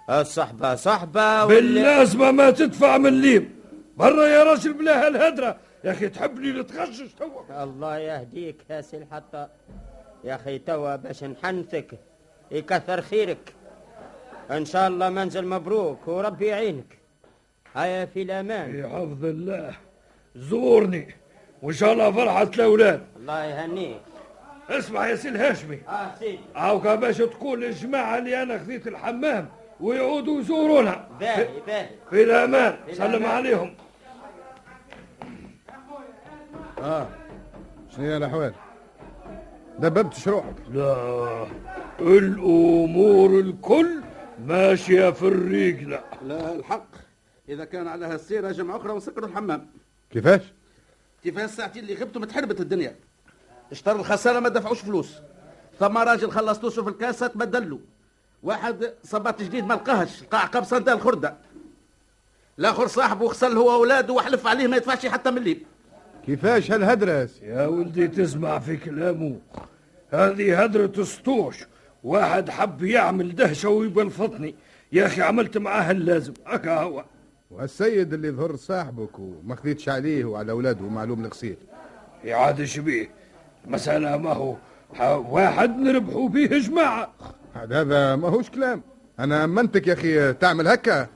الصحبة 0.10 0.76
صحبة 0.76 1.46
وال- 1.46 1.56
باللازمة 1.56 2.32
ما 2.32 2.52
تدفع 2.52 2.98
من 2.98 3.22
ليم. 3.22 3.56
برا 3.98 4.26
يا 4.28 4.44
راجل 4.44 4.74
بلا 4.74 5.08
هالهدرة 5.08 5.58
يا 5.86 5.92
أخي 5.92 6.10
تحبني 6.10 6.52
نتغشش 6.52 7.14
توا؟ 7.14 7.64
الله 7.64 7.98
يهديك 7.98 8.56
يا 8.70 8.82
سي 8.82 8.98
الحطاب 8.98 9.50
يا 10.24 10.36
أخي 10.36 10.60
توا 10.60 10.96
باش 10.96 11.24
نحنثك 11.24 12.00
يكثر 12.52 13.02
خيرك. 13.02 13.54
إن 14.52 14.66
شاء 14.66 14.88
الله 14.88 15.10
منزل 15.10 15.48
مبروك 15.48 16.08
وربي 16.08 16.46
يعينك. 16.46 16.98
هيا 17.76 18.06
في 18.06 18.22
الأمان. 18.22 18.72
في 18.72 18.88
حفظ 18.88 19.26
الله. 19.26 19.76
زورني 20.36 21.16
وإن 21.62 21.74
شاء 21.74 21.94
الله 21.94 22.12
فرحة 22.12 22.44
الأولاد. 22.44 23.02
الله 23.18 23.44
يهنيك. 23.46 24.02
اسمع 24.70 25.08
يا 25.08 25.16
سي 25.16 25.30
الهاشمي 25.30 25.80
آه 25.88 26.16
سيدي 26.20 26.40
عاوكا 26.56 26.96
باش 26.96 27.18
تقول 27.18 27.62
للجماعة 27.62 28.18
اللي 28.18 28.44
أنا 28.44 28.58
خذيت 28.58 28.88
الحمام 28.88 29.50
ويعودوا 29.80 30.40
يزورونا 30.40 31.08
باهي 31.20 31.48
باهي. 31.68 31.90
في 32.10 32.24
الأمان. 32.24 32.78
في 32.86 32.96
سلم. 32.96 33.26
عليهم. 33.26 33.76
آه. 36.86 37.08
شنو 37.96 38.06
هي 38.06 38.18
الأحوال؟ 38.18 38.54
دببت 39.80 40.28
روحك؟ 40.28 40.56
لا 40.72 41.48
الأمور 42.00 43.40
الكل 43.40 44.02
ماشية 44.46 45.10
في 45.10 45.28
الرجلة 45.28 46.04
لا. 46.26 46.56
الحق. 46.56 46.88
إذا 47.50 47.66
كان 47.66 47.88
على 47.88 48.06
هالسيره 48.06 48.52
جمعه 48.52 48.78
أخرى 48.78 48.92
ونسكروا 48.94 49.28
الحمام. 49.30 49.68
كيفاش؟ 50.12 50.42
كيف 51.24 51.40
الساعتين 51.40 51.84
اللي 51.84 51.96
غبتوا 51.96 52.22
متحربت 52.22 52.62
الدنيا. 52.62 52.96
اشترى 53.72 53.96
الخسارة 53.96 54.40
ما 54.40 54.50
دفعوش 54.50 54.80
فلوس. 54.82 55.14
ثم 55.80 55.98
راجل 55.98 56.32
خلص 56.32 56.60
توشه 56.60 56.84
في 56.84 56.90
الكاسه 56.90 57.28
تبدل 57.28 57.70
له 57.70 57.80
واحد 58.44 58.94
صبات 59.04 59.42
جديد 59.42 59.66
ما 59.66 59.74
لقاهش 59.74 60.24
لقى 60.24 60.42
عقب 60.42 60.64
صندال 60.64 60.94
الخرده 60.94 61.38
الآخر 62.60 62.88
صاحبه 62.88 63.26
غسل 63.26 63.58
هو 63.58 63.72
واولاده 63.72 64.14
وحلف 64.14 64.48
عليه 64.48 64.68
ما 64.68 64.78
يدفعش 64.78 65.06
حتى 65.06 65.32
مليم. 65.32 65.64
كيفاش 66.26 66.72
هالهدرة 66.72 67.30
يا 67.44 67.66
ولدي 67.68 68.08
تسمع 68.08 68.60
في 68.60 68.78
كلامه. 68.78 69.40
هذه 70.12 70.64
هدرة 70.64 71.04
سطوش. 71.04 71.66
واحد 72.04 72.50
حب 72.50 72.84
يعمل 72.84 73.36
دهشة 73.36 73.70
ويبلفطني 73.70 74.56
يا 74.92 75.06
أخي 75.06 75.22
عملت 75.22 75.58
معاه 75.58 75.92
اللازم. 75.92 76.34
هكا 76.46 76.80
هو. 76.82 77.06
والسيد 77.52 78.14
اللي 78.14 78.32
ظهر 78.32 78.56
صاحبك 78.56 79.20
وما 79.20 79.56
خذيتش 79.56 79.90
عليه 79.90 80.26
وعلى 80.26 80.52
أولاده 80.52 80.82
معلوم 80.90 81.26
الغسيل 81.26 81.58
يعاد 82.24 82.64
شبيه. 82.64 83.10
المسألة 83.66 84.18
ما 84.18 84.34
هو. 84.34 84.56
ح- 84.94 85.02
واحد 85.30 85.70
نربحوا 85.78 86.30
به 86.30 86.46
جماعة. 86.46 87.14
عاد 87.56 87.74
هذا 87.74 88.16
ما 88.16 88.28
هوش 88.30 88.50
كلام. 88.50 88.82
أنا 89.20 89.44
امنتك 89.44 89.88
يا 89.88 89.94
أخي 89.94 90.34
تعمل 90.34 90.68
هكا. 90.68 91.08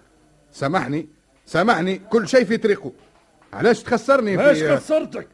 سامحني. 0.51 1.07
سامحني. 1.45 2.01
كل 2.09 2.27
شيء 2.27 2.43
في 2.45 2.57
طريقه. 2.57 2.91
علاش 3.53 3.83
تخسرني 3.83 4.37
في 4.37 4.77
خسرتك؟ 4.77 5.27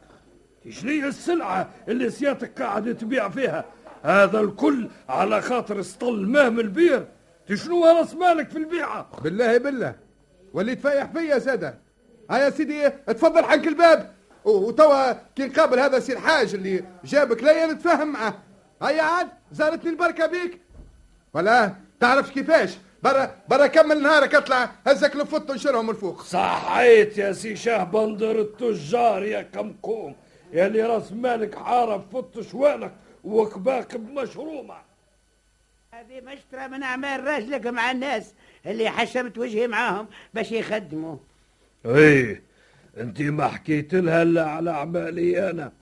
شنو 0.70 1.08
السلعة 1.08 1.70
اللي 1.88 2.10
سيادتك 2.10 2.62
قاعد 2.62 2.96
تبيع 2.96 3.28
فيها؟ 3.28 3.64
هذا 4.02 4.40
الكل 4.40 4.88
على 5.08 5.42
خاطر 5.42 5.82
سطل 5.82 6.26
مهم 6.26 6.60
البير. 6.60 7.06
تشنو 7.46 7.84
راس 7.84 8.14
مالك 8.14 8.50
في 8.50 8.58
البيعة؟ 8.58 9.10
بالله 9.24 9.58
بالله. 9.58 9.94
واللي 10.52 10.74
تفايح 10.74 11.04
فيا 11.04 11.38
سادة. 11.38 11.78
ها 12.30 12.38
يا 12.38 12.50
سيدي 12.50 12.88
تفضل 12.90 13.44
حنك 13.44 13.66
الباب. 13.66 14.12
وتوا 14.44 15.12
كي 15.12 15.46
نقابل 15.46 15.80
هذا 15.80 15.98
سي 15.98 16.12
الحاج 16.12 16.54
اللي 16.54 16.84
جابك 17.04 17.42
ليا 17.42 17.66
نتفاهم 17.66 18.12
معاه 18.12 18.34
هيا 18.82 19.02
عاد 19.02 19.28
زارتني 19.52 19.90
البركة 19.90 20.26
بيك. 20.26 20.60
ولا 21.34 21.72
تعرفش 22.00 22.30
كيفاش؟ 22.30 22.78
برا 23.02 23.36
برا 23.48 23.66
كمل 23.66 24.02
نهارك 24.02 24.34
اطلع 24.34 24.70
هزك 24.86 25.16
لفوت 25.16 25.50
ونشرهم 25.50 25.90
الفوق. 25.90 26.22
صحيت 26.22 27.18
يا 27.18 27.32
سي 27.32 27.56
شاه 27.56 27.84
بندر 27.84 28.40
التجار 28.40 29.24
يا 29.24 29.42
كمكوم 29.42 30.16
يا 30.52 30.66
اللي 30.66 30.82
راس 30.82 31.12
مالك 31.12 31.54
حارب 31.54 32.04
فط 32.12 32.40
شوالك 32.40 32.92
وكباك 33.24 33.96
بمشرومة. 33.96 34.76
هذه 35.92 36.20
مشترى 36.20 36.68
من 36.68 36.82
أعمال 36.82 37.24
راجلك 37.24 37.66
مع 37.66 37.90
الناس 37.90 38.34
اللي 38.66 38.90
حشمت 38.90 39.38
وجهي 39.38 39.66
معاهم 39.66 40.06
باش 40.34 40.52
يخدموا. 40.52 41.16
إيه 41.86 42.42
انت 42.96 43.20
ما 43.22 43.48
حكيت 43.48 43.94
لها 43.94 44.22
إلا 44.22 44.50
على 44.50 44.70
أعمالي 44.70 45.50
أنا 45.50 45.72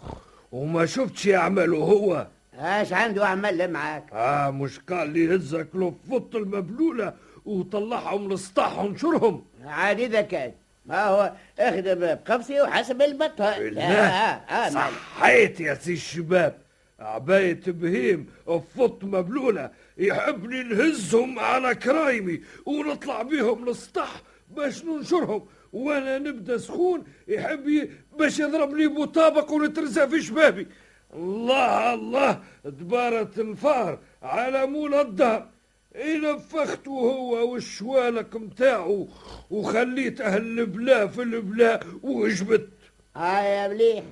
وما 0.53 0.87
شفتش 0.87 1.27
يعمله 1.27 1.77
هو. 1.79 2.27
اش 2.59 2.93
عنده 2.93 3.25
اعمال 3.25 3.73
معاك؟ 3.73 4.05
آه 4.13 4.51
مش 4.51 4.79
قال 4.79 5.11
لي 5.11 5.37
هزك 5.37 5.69
له 5.75 5.95
فط 6.11 6.37
المبلولة 6.37 7.15
وطلعهم 7.45 8.33
لسطح 8.33 8.79
ونشرهم 8.79 9.45
عادي 9.65 10.07
إذا 10.07 10.21
كان. 10.21 10.53
ما 10.87 11.05
هو 11.05 11.33
اخدم 11.59 11.95
بقفصي 11.95 12.61
وحسب 12.61 13.03
البطه 13.03 13.59
بالله. 13.59 13.83
آه 13.83 14.41
آه 14.51 14.67
آه 14.67 14.71
صحيت 14.71 15.61
يا 15.61 15.75
سي 15.75 15.93
الشباب. 15.93 16.59
عباية 17.01 17.61
بهيم 17.67 18.27
فط 18.47 19.05
مبلولة. 19.05 19.71
يحبني 19.99 20.63
نهزهم 20.63 21.39
على 21.39 21.75
كرايمي 21.75 22.41
ونطلع 22.67 23.23
بيهم 23.23 23.69
للسطح 23.69 24.23
باش 24.51 24.85
ننشرهم. 24.85 25.47
وأنا 25.73 26.19
نبدأ 26.19 26.59
سخون 26.59 27.05
يحب 27.29 27.89
باش 28.19 28.39
يضربني 28.39 28.87
بطابق 28.87 29.53
ونترزع 29.53 30.07
في 30.07 30.23
شبابي. 30.23 30.67
الله 31.15 31.95
الله 31.95 32.41
دبارة 32.65 33.31
الفار 33.39 33.99
على 34.23 34.67
مول 34.67 34.95
الدهر. 34.95 35.49
نفخته 35.97 36.91
هو 36.91 37.53
والشوالك 37.53 38.37
متاعه 38.37 39.07
وخليت 39.51 40.21
أهل 40.21 40.59
البلا 40.61 41.07
في 41.07 41.23
البلا 41.23 41.81
وجبت. 42.03 42.69
هاي 43.17 43.69
مليح 43.69 44.05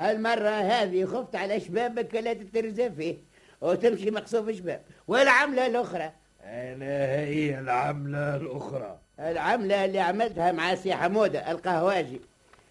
هالمرة 0.00 0.50
هذه 0.50 1.04
خفت 1.04 1.36
على 1.36 1.60
شبابك 1.60 2.14
لا 2.14 2.32
تترزى 2.32 2.90
فيه 2.90 3.16
وتمشي 3.60 4.10
مقصوف 4.10 4.50
شباب. 4.50 4.82
والعملة 5.08 5.66
الأخرى؟ 5.66 6.12
أنا 6.44 7.06
هي 7.06 7.58
العملة 7.58 8.36
الأخرى. 8.36 8.98
العملة 9.20 9.84
اللي 9.84 10.00
عملتها 10.00 10.52
مع 10.52 10.74
سي 10.74 10.94
حمودة 10.94 11.50
القهواجي 11.50 12.20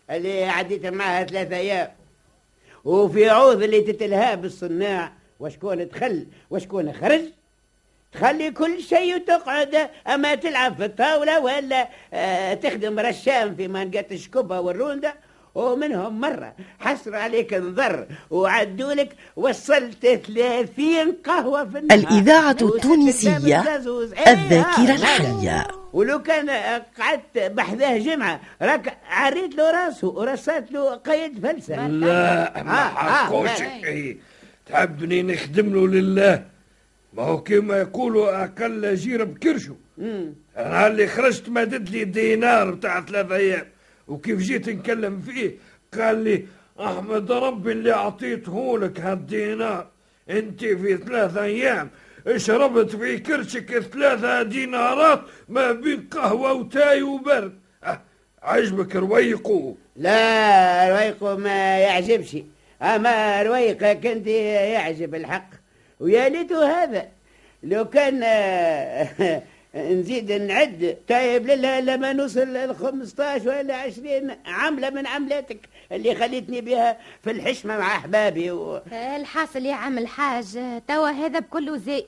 اللي 0.10 0.44
عديت 0.44 0.86
معها 0.86 1.24
ثلاثة 1.24 1.56
أيام. 1.56 1.97
وفي 2.88 3.30
عوض 3.30 3.64
اللي 3.64 3.82
تتلهى 3.82 4.36
بالصناع. 4.36 5.12
وشكون 5.40 5.88
دخل 5.88 6.26
وشكون 6.50 6.94
خرج؟ 6.94 7.22
تخلي 8.12 8.52
كل 8.52 8.82
شيء 8.82 9.16
وتقعد. 9.16 9.90
أما 10.08 10.36
تلعب 10.36 10.76
في 10.76 10.86
الطاولة 10.86 11.40
ولا 11.40 11.90
آه 12.14 12.54
تخدم 12.54 13.00
رشام 13.00 13.56
في 13.56 13.68
منقه 13.68 14.06
الشكوبه 14.12 14.60
والرونده 14.60 15.16
ومنهم 15.58 16.20
مرة 16.22 16.54
حسر 16.80 17.16
عليك 17.16 17.54
انذر 17.54 18.08
وعدولك 18.30 19.10
وصلت 19.36 20.06
30 20.08 21.12
قهوة 21.26 21.66
في 21.70 21.78
النهار. 21.78 22.00
الإذاعة 22.00 22.58
التونسية. 22.62 23.38
إيه، 23.38 24.34
الذاكرة 24.34 24.92
آه، 24.92 24.96
الحية. 24.96 25.68
ولو 25.94 26.22
كان 26.22 26.50
قعدت 27.00 27.38
بحذاه 27.52 27.98
جمعة 27.98 28.42
راك 28.62 28.98
عريت 29.10 29.56
له 29.56 29.72
راسه 29.72 30.08
ورصات 30.08 30.72
له 30.72 30.96
قيد 30.96 31.48
فلسة. 31.48 31.88
لا. 31.88 32.64
ما 32.64 32.72
آه، 32.72 32.86
آه، 32.86 33.26
حقوش 33.26 33.60
لا. 33.60 33.84
إيه. 33.84 34.18
تحبني 34.66 35.24
نخدم 35.24 35.74
له 35.74 35.88
لله. 35.88 36.46
ما 37.14 37.24
هو 37.24 37.44
كما 37.44 37.78
يقولوا 37.78 38.44
أقل 38.44 38.96
جير 38.96 39.24
بكرشه. 39.24 39.76
أنا 40.58 40.88
اللي 40.88 41.08
خرجت 41.08 41.50
مدد 41.50 41.90
لي 41.90 42.04
دينار 42.04 42.72
بتاع 42.72 43.02
ثلاثة 43.02 43.36
أيام. 43.36 43.66
وكيف 44.08 44.40
جيت 44.40 44.70
نكلم 44.70 45.22
فيه؟ 45.22 45.52
قال 46.00 46.24
لي 46.24 46.46
أحمد 46.80 47.32
ربي 47.32 47.72
اللي 47.72 47.94
أعطيته 47.94 48.80
لك 48.80 49.00
هالدينار. 49.00 49.88
أنت 50.30 50.66
في 50.66 50.98
ثلاثة 50.98 51.44
أيام 51.44 51.90
شربت 52.36 52.96
في 52.96 53.20
كرشك 53.20 53.80
ثلاثة 53.80 54.44
دينارات 54.44 55.22
ما 55.50 55.72
بين 55.72 56.08
قهوة 56.12 56.54
وتاي 56.54 57.02
وبرد. 57.02 57.60
أه 57.84 58.02
عجبك 58.44 58.96
رويقو 58.96 59.76
لا 59.96 60.90
رويقه 60.90 61.38
ما 61.38 61.80
يعجبش. 61.80 62.38
أما 62.82 63.44
رويقك 63.44 64.06
أنت 64.06 64.28
يعجب 64.28 65.16
الحق. 65.16 65.50
ويا 66.00 66.30
ليتو 66.30 66.62
هذا. 66.62 67.08
لو 67.64 67.86
كان 67.86 68.24
نزيد 69.78 70.32
نعد. 70.32 70.98
طيب 71.10 71.48
لله 71.48 71.80
لما 71.80 72.14
نوصل 72.14 72.40
ل 72.54 72.76
15 72.76 73.50
ولا 73.50 73.76
20 73.76 74.32
عمله 74.46 74.90
من 74.90 75.08
عملاتك 75.08 75.70
اللي 75.92 76.16
خليتني 76.16 76.62
بها 76.62 76.98
في 77.24 77.32
الحشمة 77.32 77.78
مع 77.78 77.96
أحبابي 77.96 78.52
و... 78.52 78.82
الحاصل 78.92 79.66
يا 79.66 79.76
عم 79.76 79.98
الحاج 79.98 80.60
توا 80.88 81.10
هذا 81.10 81.40
بكله 81.40 81.78
زيت. 81.78 82.08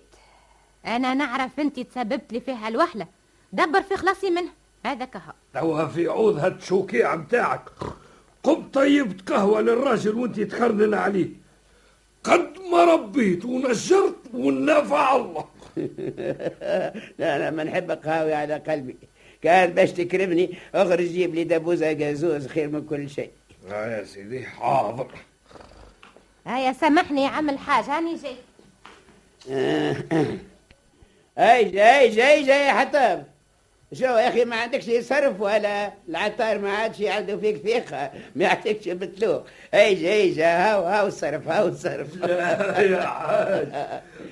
أنا 0.85 1.13
نعرف 1.13 1.59
أنت 1.59 1.79
تسببت 1.79 2.33
لي 2.33 2.39
فيها 2.39 2.67
الوحله 2.67 3.07
دبر 3.53 3.81
في 3.81 3.97
خلاصي 3.97 4.29
منها 4.29 4.53
هذا 4.85 5.05
كها 5.05 5.33
توا 5.53 5.85
في 5.85 6.07
عوض 6.07 6.37
هالشوكيع 6.37 7.15
متاعك. 7.15 7.61
قم 8.43 8.69
طيبت 8.73 9.29
قهوة 9.31 9.61
للراجل 9.61 10.15
وأنت 10.15 10.39
تخرنن 10.39 10.93
عليه. 10.93 11.29
قد 12.23 12.53
ما 12.71 12.83
ربيت 12.83 13.45
ونجرت 13.45 14.15
والنفع 14.33 15.15
الله. 15.15 15.45
لا 17.19 17.35
أنا 17.35 17.49
ما 17.49 17.63
نحب 17.63 17.91
قهوي 17.91 18.33
على 18.33 18.53
قلبي. 18.53 18.95
كان 19.41 19.69
باش 19.69 19.91
تكرمني 19.91 20.57
اخرج 20.75 21.05
جيب 21.05 21.35
لي 21.35 21.43
دبوزه 21.43 21.91
جازوز 21.91 22.47
خير 22.47 22.69
من 22.69 22.85
كل 22.85 23.09
شيء. 23.09 23.31
آه 23.71 23.97
يا 23.97 24.03
سيدي 24.03 24.45
حاضر. 24.45 25.11
هيا 26.47 26.73
سامحني 26.73 27.23
يا 27.23 27.29
عم 27.29 27.49
الحاج 27.49 27.83
هاني 27.83 28.15
جاي. 28.15 28.35
أي 31.37 31.63
جاي 31.69 32.09
جاي 32.09 32.43
جاي 32.43 32.67
يا 32.67 32.73
حطاب 32.73 33.27
شو 33.93 34.03
يا 34.05 34.27
أخي 34.29 34.45
ما 34.45 34.55
عندكش 34.55 34.85
صرف 34.99 35.41
ولا؟ 35.41 35.91
العطار 36.09 36.59
ما 36.59 36.71
عادش 36.71 37.01
عنده 37.01 37.37
فيك 37.37 37.57
ثقة. 37.67 38.11
ما 38.35 38.43
يعطيكش 38.43 38.87
بتلوق 38.89 39.45
اي 39.73 39.95
جاي 39.95 40.29
جا 40.31 40.45
هاو 40.57 40.83
هاو 40.83 41.07
الصرف 41.07 41.47
هاو 41.47 41.67
الصرف 41.67 42.15
لا 42.15 42.79
يا 42.81 43.01
حاج. 43.05 43.67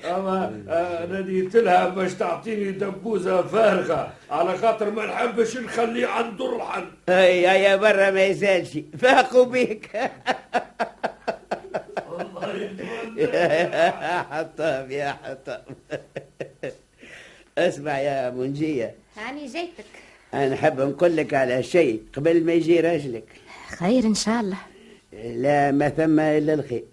أما 0.04 0.62
آه، 0.68 1.06
نديت 1.06 1.56
لها 1.56 1.88
باش 1.88 2.14
تعطيني 2.14 2.70
دبوزة 2.72 3.42
فارغة. 3.42 4.12
على 4.30 4.58
خاطر 4.58 4.90
ما 4.90 5.06
نحبش 5.06 5.56
نخليه 5.56 6.06
عنده 6.06 6.46
الرحل 6.46 6.84
اي 7.08 7.42
يا 7.42 7.76
برا 7.76 8.10
ما 8.10 8.22
يسالش 8.24 8.78
فاقوا 8.98 9.44
بيك. 9.44 9.90
الله. 12.20 12.70
يا 13.16 14.22
حطاب 14.30 14.90
يا 15.00 15.16
حطاب 15.24 15.62
اسمع 17.58 17.98
يا 18.00 18.30
منجيه 18.30 18.94
هاني 19.16 19.46
جيتك 19.46 19.84
أنا 20.34 20.48
نحب 20.48 20.80
نقول 20.80 21.16
لك 21.16 21.34
على 21.34 21.62
شيء 21.62 22.02
قبل 22.16 22.44
ما 22.44 22.52
يجي 22.52 22.80
راجلك 22.80 23.24
خير 23.68 24.04
إن 24.04 24.14
شاء 24.14 24.40
الله. 24.40 24.58
لا 25.24 25.70
ما 25.70 25.88
ثم 25.88 26.20
إلا 26.20 26.54
الخير. 26.54 26.84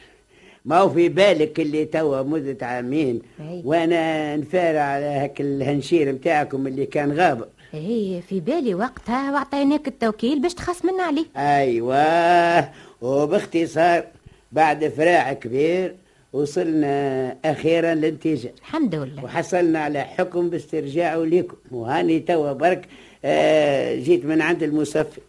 ما 0.66 0.78
هو 0.78 0.90
في 0.90 1.10
بالك 1.10 1.60
اللي 1.60 1.86
توا 1.86 2.22
مدة 2.22 2.66
عامين 2.68 3.22
أي. 3.40 3.62
وأنا 3.66 4.36
نفارع 4.36 4.82
على 4.82 5.06
هاك 5.06 5.42
الهنشير 5.42 6.14
متاعكم 6.14 6.68
اللي 6.68 6.86
كان 6.86 7.12
غاب. 7.12 7.50
إيه 7.74 8.22
في 8.22 8.40
بالي 8.40 8.76
وقتها 8.76 9.32
وعطيناك 9.32 9.88
التوكيل 9.88 10.42
باش 10.42 10.54
تخصمنا 10.54 11.04
عليه 11.04 11.26
أيوه 11.38 12.70
وباختصار 13.02 14.04
بعد 14.52 14.88
فراع 14.88 15.34
كبير 15.34 15.96
وصلنا 16.36 17.36
أخيرا 17.46 17.94
للنتيجة. 17.94 18.54
الحمد 18.60 18.96
لله. 18.96 19.24
وحصلنا 19.24 19.80
على 19.80 20.02
حكم 20.02 20.50
باسترجاعه 20.50 21.18
لكم 21.18 21.56
وهاني 21.72 22.20
توا 22.20 22.54
برك 22.54 22.88
آه 23.26 23.96
جيت 23.96 24.26
من 24.26 24.42
عند 24.42 24.64
المصفي. 24.64 25.22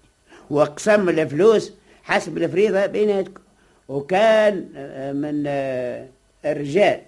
وقسم 0.50 1.08
الفلوس 1.08 1.72
حسب 2.02 2.38
الفريضة 2.38 2.86
بيناتكم. 2.86 3.40
وكان 3.88 4.68
آه 4.76 5.12
من 5.12 5.44
آه 5.46 6.06
الرجال 6.44 7.00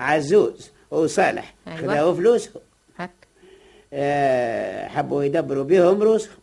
عزوز 0.00 0.70
وصالح 0.90 1.54
أيوة. 1.68 1.78
خذوا 1.78 2.14
فلوسهم. 2.14 2.62
آه 3.92 4.88
حبوا 4.88 5.24
يدبروا 5.24 5.64
بهم 5.64 6.02
روسهم 6.02 6.36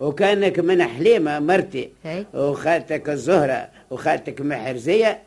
وكانك 0.00 0.58
من 0.58 0.82
حليمة 0.82 1.38
مرتي. 1.38 1.90
أي. 2.06 2.26
وخالتك 2.34 3.08
الزهرة 3.08 3.68
وخالتك 3.90 4.40
محرزية. 4.40 5.22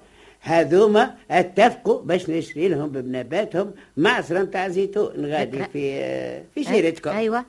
هذوما 0.45 1.15
اتفقوا 1.31 2.01
باش 2.01 2.29
نشري 2.29 2.67
لهم 2.67 2.89
بنباتهم 2.89 3.71
معصره 3.97 4.41
نتاع 4.41 4.67
زيتون 4.67 5.25
غادي. 5.25 5.63
في 5.73 5.91
آه، 5.93 6.43
في 6.55 6.63
شيرتكم. 6.63 7.09
أيوه. 7.09 7.45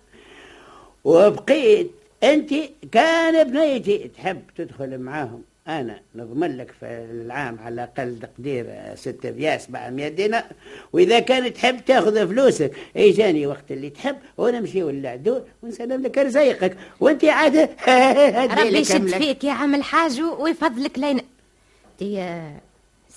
وبقيت 1.05 1.91
أنت 2.23 2.55
كان 2.93 3.51
بنيتي 3.51 4.11
تحب 4.17 4.43
تدخل 4.57 4.99
معاهم. 4.99 5.43
أنا 5.69 6.01
نضمن 6.15 6.57
لك 6.57 6.71
في 6.81 6.87
العام 7.11 7.59
على 7.59 7.75
الأقل 7.75 8.19
تقدير 8.23 8.67
ستة 8.95 9.31
بياس 9.31 9.67
700 9.67 10.09
دينار 10.09 10.45
وإذا 10.93 11.19
كان 11.21 11.53
تحب 11.53 11.85
تأخذ 11.85 12.29
فلوسك 12.29 12.71
اجاني 12.97 13.47
وقت 13.47 13.71
اللي 13.71 13.91
تحب 13.91 14.17
ونمشي 14.39 14.83
للعدو 14.83 15.41
ونسلم 15.63 16.03
لك 16.03 16.19
رزيقك 16.19 16.77
وأنت 17.01 17.25
عاد 17.25 17.57
ربي 18.59 18.79
يشد 18.79 19.09
فيك 19.09 19.45
يا 19.45 19.53
عم 19.53 19.75
الحاج 19.75 20.21
ويفضلك 20.21 20.99
لينا 20.99 21.23
تي 21.99 22.21
آه، 22.21 22.61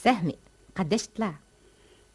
سهمي. 0.04 0.36
قداش 0.78 1.08
طلع؟ 1.08 1.34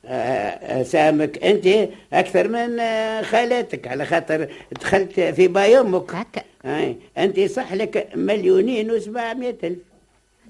آه، 0.06 0.82
سامك 0.82 1.38
أنت 1.44 1.88
أكثر 2.12 2.48
من 2.48 2.80
آه، 2.80 3.22
خالاتك. 3.22 3.88
على 3.88 4.06
خاطر 4.06 4.52
دخلت 4.72 5.20
في 5.20 5.48
باي 5.48 5.80
أمك 5.80 6.14
هكا. 6.14 6.42
أي 6.64 6.96
أنت 7.18 7.40
صح 7.40 7.72
لك 7.72 8.10
مليونين 8.14 8.90
وسبعمية 8.90 9.58
ألف. 9.64 9.78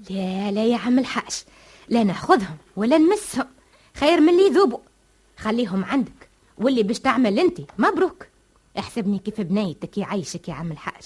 لا 0.09 0.51
لا 0.51 0.65
يا 0.65 0.77
عم 0.77 0.99
الحاج 0.99 1.43
لا 1.89 2.03
ناخذهم 2.03 2.57
ولا 2.75 2.97
نمسهم. 2.97 3.47
خير 3.93 4.19
من 4.21 4.29
اللي 4.29 4.43
يذوبوا. 4.47 4.79
خليهم 5.37 5.85
عندك. 5.85 6.29
واللي 6.57 6.83
باش 6.83 6.99
تعمل 6.99 7.39
أنت 7.39 7.57
مبروك. 7.77 8.25
احسبني 8.79 9.19
كيف 9.19 9.41
بنيتك 9.41 9.97
يعيشك 9.97 10.49
يا 10.49 10.53
عم 10.53 10.71
الحاج 10.71 11.03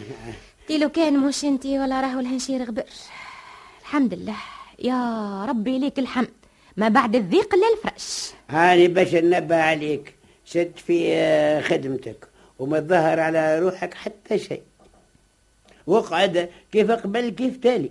تي 0.68 0.78
لو 0.78 0.88
كان 0.88 1.18
مش 1.18 1.44
أنت 1.44 1.66
ولا 1.66 2.00
راهو 2.00 2.20
الهنشير 2.20 2.64
غبر. 2.64 2.84
الحمد 3.80 4.14
لله. 4.14 4.36
يا 4.78 5.44
ربي 5.48 5.78
ليك 5.78 5.98
الحمد. 5.98 6.28
ما 6.76 6.88
بعد 6.88 7.16
الضيق 7.16 7.54
الا 7.54 7.66
الفرش 7.76 8.30
هاني 8.50 8.88
باش 8.88 9.14
ننبه 9.14 9.56
عليك. 9.56 10.14
شد 10.44 10.72
في 10.76 11.14
آه، 11.14 11.60
خدمتك 11.60 12.28
وما 12.58 12.80
تظهر 12.80 13.20
على 13.20 13.58
روحك 13.58 13.94
حتى 13.94 14.38
شيء. 14.38 14.62
واقعد 15.86 16.48
كيف 16.72 16.90
قبل 16.90 17.28
كيف 17.28 17.56
تالي. 17.56 17.90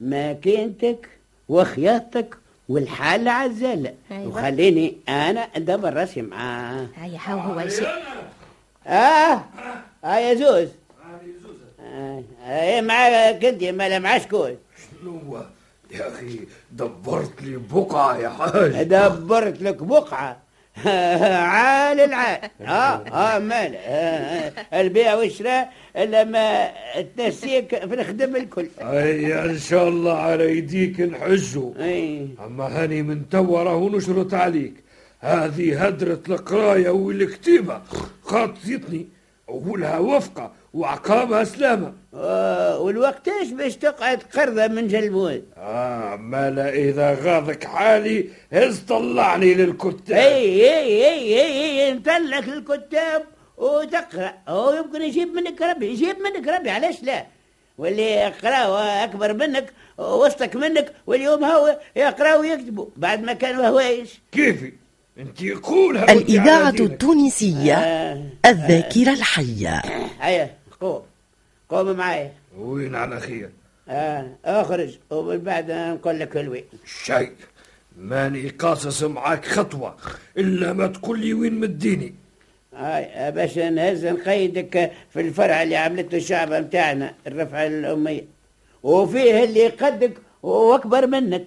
ماكينتك 0.00 1.08
وخياطتك 1.48 2.36
والحالة 2.68 3.30
عزالة 3.30 3.94
أيوة. 4.10 4.28
وخليني 4.28 4.96
أنا 5.08 5.40
أدبر 5.40 5.94
راسي 5.94 6.22
معاه. 6.22 6.86
هيا 6.96 7.18
هو 7.28 7.38
هو 7.38 7.68
شيء 7.68 7.88
آه 8.86 9.44
آه 10.04 10.16
يا 10.16 10.34
زوز. 10.34 10.68
آه 11.80 12.22
آه 12.44 12.80
معاك 12.80 13.44
أنت 13.44 13.64
ما 13.64 13.88
لا 13.88 13.98
مع 13.98 14.18
شكون؟ 14.18 14.56
شنو 15.02 15.42
يا 15.92 16.08
أخي 16.08 16.40
دبرت 16.72 17.42
لي 17.42 17.56
بقعة 17.56 18.18
يا 18.18 18.28
حاج. 18.28 18.82
دبرت 18.82 19.62
لك 19.62 19.82
بقعة؟ 19.82 20.42
عال 21.52 22.00
العال. 22.00 22.38
آه 22.60 22.64
آه 23.08 23.38
مال. 23.38 23.74
آه 23.76 24.52
آه. 24.72 24.80
البيع 24.80 25.14
والشراء 25.14 25.72
الا 25.96 26.24
ما 26.24 26.70
تنسيك 27.16 27.76
في 27.86 27.94
الخدم 27.94 28.36
الكل. 28.36 28.68
أي 28.80 29.44
إن 29.44 29.58
شاء 29.58 29.88
الله 29.88 30.18
على 30.18 30.58
يديك 30.58 31.00
نحجوا 31.00 31.72
أي. 31.78 32.28
أما 32.46 32.64
هاني 32.82 33.02
من 33.02 33.28
توا 33.28 33.62
راهو 33.62 33.88
نشرط 33.88 34.34
عليك. 34.34 34.74
هذه 35.20 35.86
هدرة 35.86 36.20
القراية 36.28 36.90
والكتيبة. 36.90 37.82
خاطيتني. 38.22 39.08
ولها 39.48 39.98
وفقة. 39.98 40.52
وعقابها 40.74 41.44
سلامة 41.44 41.92
آه 42.14 42.78
والوقتاش 42.80 43.48
باش 43.48 43.76
تقعد 43.76 44.22
قرضة 44.34 44.66
من 44.66 44.88
جلبون 44.88 45.42
آه 45.56 46.16
مالا 46.16 46.68
إذا 46.74 47.14
غاضك 47.14 47.64
حالي 47.64 48.28
هز 48.52 48.78
طلعني 48.78 49.54
للكتاب. 49.54 50.16
إي 50.18 50.78
إي 50.78 51.06
إي 51.08 51.42
إي 51.42 51.86
إي 51.86 51.92
نطلق 51.94 52.44
الكتاب 52.54 53.22
وتقرأ. 53.56 54.32
هو 54.48 54.72
يمكن 54.72 55.02
يجيب 55.02 55.28
منك 55.34 55.62
ربي 55.62 55.86
يجيب 55.86 56.16
منك 56.18 56.48
ربي 56.48 56.70
علاش 56.70 57.02
لا؟ 57.02 57.26
واللي 57.78 58.02
يقراو 58.12 58.74
أكبر 58.76 59.32
منك 59.34 59.72
وسطك 59.98 60.56
منك 60.56 60.92
واليوم 61.06 61.44
هو 61.44 61.78
يقراو 61.96 62.40
ويكتبوا 62.40 62.86
بعد 62.96 63.22
ما 63.22 63.32
كانوا 63.32 63.66
هوايش 63.68 64.20
كيفي؟ 64.32 64.72
أنت 65.18 65.42
يقولها 65.42 66.12
الإذاعة 66.12 66.68
التونسية 66.80 67.74
آه. 67.74 68.22
الذاكرة 68.46 69.12
الحية. 69.12 69.82
هيا 70.20 70.50
قوم 70.82 71.02
قوم 71.68 71.96
معايا 71.96 72.32
وين 72.56 72.94
على 72.94 73.20
خير؟ 73.20 73.50
آه 73.88 74.26
اخرج 74.44 74.98
ومن 75.10 75.38
بعد 75.38 75.70
نقول 75.70 76.20
لك 76.20 76.36
الوين 76.36 76.64
شيء 77.04 77.32
ماني 77.96 78.48
قاصص 78.48 79.02
معاك 79.02 79.44
خطوة 79.44 79.96
إلا 80.36 80.72
ما 80.72 80.86
تقول 80.86 81.20
لي 81.20 81.34
وين 81.34 81.60
مديني. 81.60 82.14
هاي 82.74 83.32
باش 83.32 83.58
نهز 83.58 84.06
نقيدك 84.06 84.92
في 85.10 85.20
الفرع 85.20 85.62
اللي 85.62 85.76
عملته 85.76 86.16
الشعب 86.16 86.52
متاعنا 86.52 87.14
الرفعة 87.26 87.66
الأمية. 87.66 88.24
وفيه 88.82 89.44
اللي 89.44 89.68
قدك 89.68 90.12
وأكبر 90.42 91.06
منك. 91.06 91.44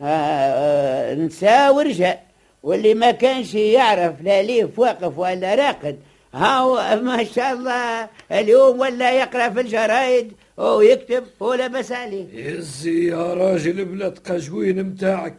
آه 0.00 0.04
آه 0.04 1.14
نساء 1.14 1.74
ورجال 1.74 2.18
واللي 2.62 2.94
ما 2.94 3.10
كانش 3.10 3.54
يعرف 3.54 4.22
لا 4.22 4.42
ليف 4.42 4.78
واقف 4.78 5.18
ولا 5.18 5.54
راقد. 5.54 5.98
هاو 6.34 6.74
ما 7.02 7.24
شاء 7.24 7.52
الله 7.52 8.08
اليوم 8.32 8.80
ولا 8.80 9.10
يقرأ 9.12 9.48
في 9.48 9.60
الجرايد 9.60 10.32
ويكتب 10.56 11.24
ولا 11.40 11.66
بس 11.66 11.92
عليه. 11.92 12.26
يزي 12.50 13.06
يا 13.08 13.34
راجل 13.34 13.84
بلاد 13.84 14.18
قجوين 14.18 14.82
متاعك. 14.82 15.34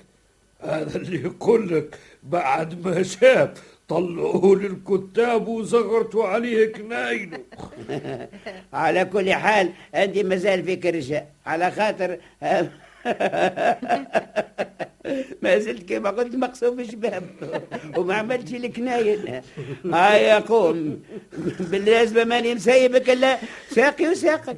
هذا 0.62 0.98
اللي 0.98 1.22
يقول 1.24 1.76
لك 1.78 2.00
بعد 2.24 2.88
ما 2.88 3.04
شاف 3.04 3.50
طلعوه 3.90 4.56
للكتاب 4.56 5.48
وزغرتوا 5.48 6.28
عليه 6.28 6.74
كناينه. 6.74 7.40
على 8.74 9.06
كل 9.06 9.34
حال 9.34 9.70
أنت 9.96 10.18
مازال 10.18 10.64
فيك 10.64 10.86
رجاء 10.86 11.28
على 11.46 11.72
خاطر 11.72 12.18
ما 15.42 15.60
زلت 15.60 15.90
كما 15.90 16.10
قلت 16.10 16.36
مقصوف 16.36 16.82
شباب. 16.92 17.24
وما 17.98 18.16
عملتش 18.16 18.54
الكناين 18.54 19.42
هاي 19.94 20.32
قوم. 20.34 21.04
باللازمة 21.60 22.24
ماني 22.24 22.56
مسيبك 22.56 23.10
إلا 23.10 23.38
ساقي 23.70 24.08
وساقك. 24.08 24.58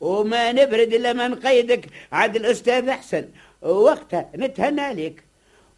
وما 0.00 0.52
نبرد 0.52 0.94
إلا 0.94 1.12
ما 1.12 1.28
نقيدك. 1.28 1.86
عاد 2.12 2.36
الأستاذ 2.36 2.88
أحسن. 2.88 3.24
وقتها 3.62 4.30
نتهنى 4.36 4.80
عليك. 4.80 5.22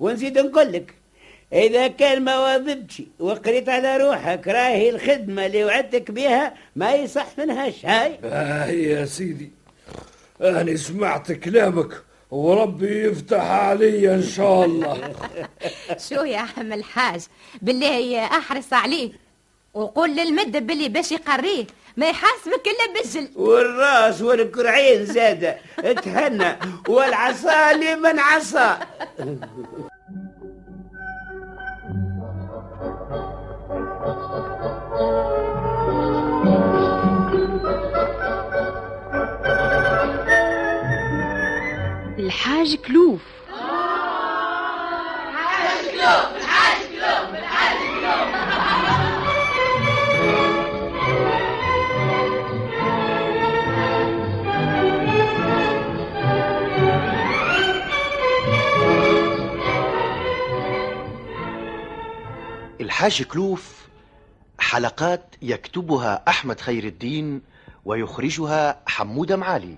ونزيد 0.00 0.38
نقول 0.38 0.72
لك 0.72 0.94
إذا 1.52 1.86
كان 1.86 2.22
ما 2.22 2.38
واظبتش 2.38 3.02
وقريت 3.18 3.68
على 3.68 3.96
روحك 3.96 4.48
راهي 4.48 4.90
الخدمة 4.90 5.46
اللي 5.46 5.64
وعدتك 5.64 6.10
بها 6.10 6.54
ما 6.76 6.94
يصح 6.94 7.26
منهاش. 7.38 7.86
هاي. 7.86 8.18
آه 8.24 8.66
يا 8.66 9.04
سيدي. 9.04 9.50
أنا 10.40 10.76
سمعت 10.76 11.32
كلامك 11.32 12.02
وربي 12.30 13.04
يفتح 13.04 13.40
علي 13.42 14.14
إن 14.14 14.22
شاء 14.22 14.64
الله. 14.64 15.12
شو 16.08 16.14
يا 16.24 16.38
عم 16.56 16.72
الحاج؟ 16.72 17.20
بالله 17.62 18.24
أحرص 18.24 18.72
عليه 18.72 19.12
وقول 19.74 20.16
للمدب 20.16 20.66
باللي 20.66 20.88
باش 20.88 21.12
يقريه 21.12 21.66
ما 21.96 22.08
يحاسبك 22.08 22.62
إلا 22.66 23.02
بالجل. 23.02 23.28
والراس 23.36 24.22
والكرعين 24.22 25.06
زادة 25.06 25.58
تهنى 26.04 26.56
والعصا 26.88 27.72
لمن 27.72 28.18
عصى 42.28 42.34
الحاج 42.34 42.76
كلوف. 42.76 43.20
الحاج 62.80 63.22
كلوف 63.22 63.88
حلقات 64.58 65.34
يكتبها 65.42 66.24
أحمد 66.28 66.60
خير 66.60 66.84
الدين 66.84 67.42
ويخرجها 67.84 68.80
حمودة 68.86 69.36
معالي. 69.36 69.76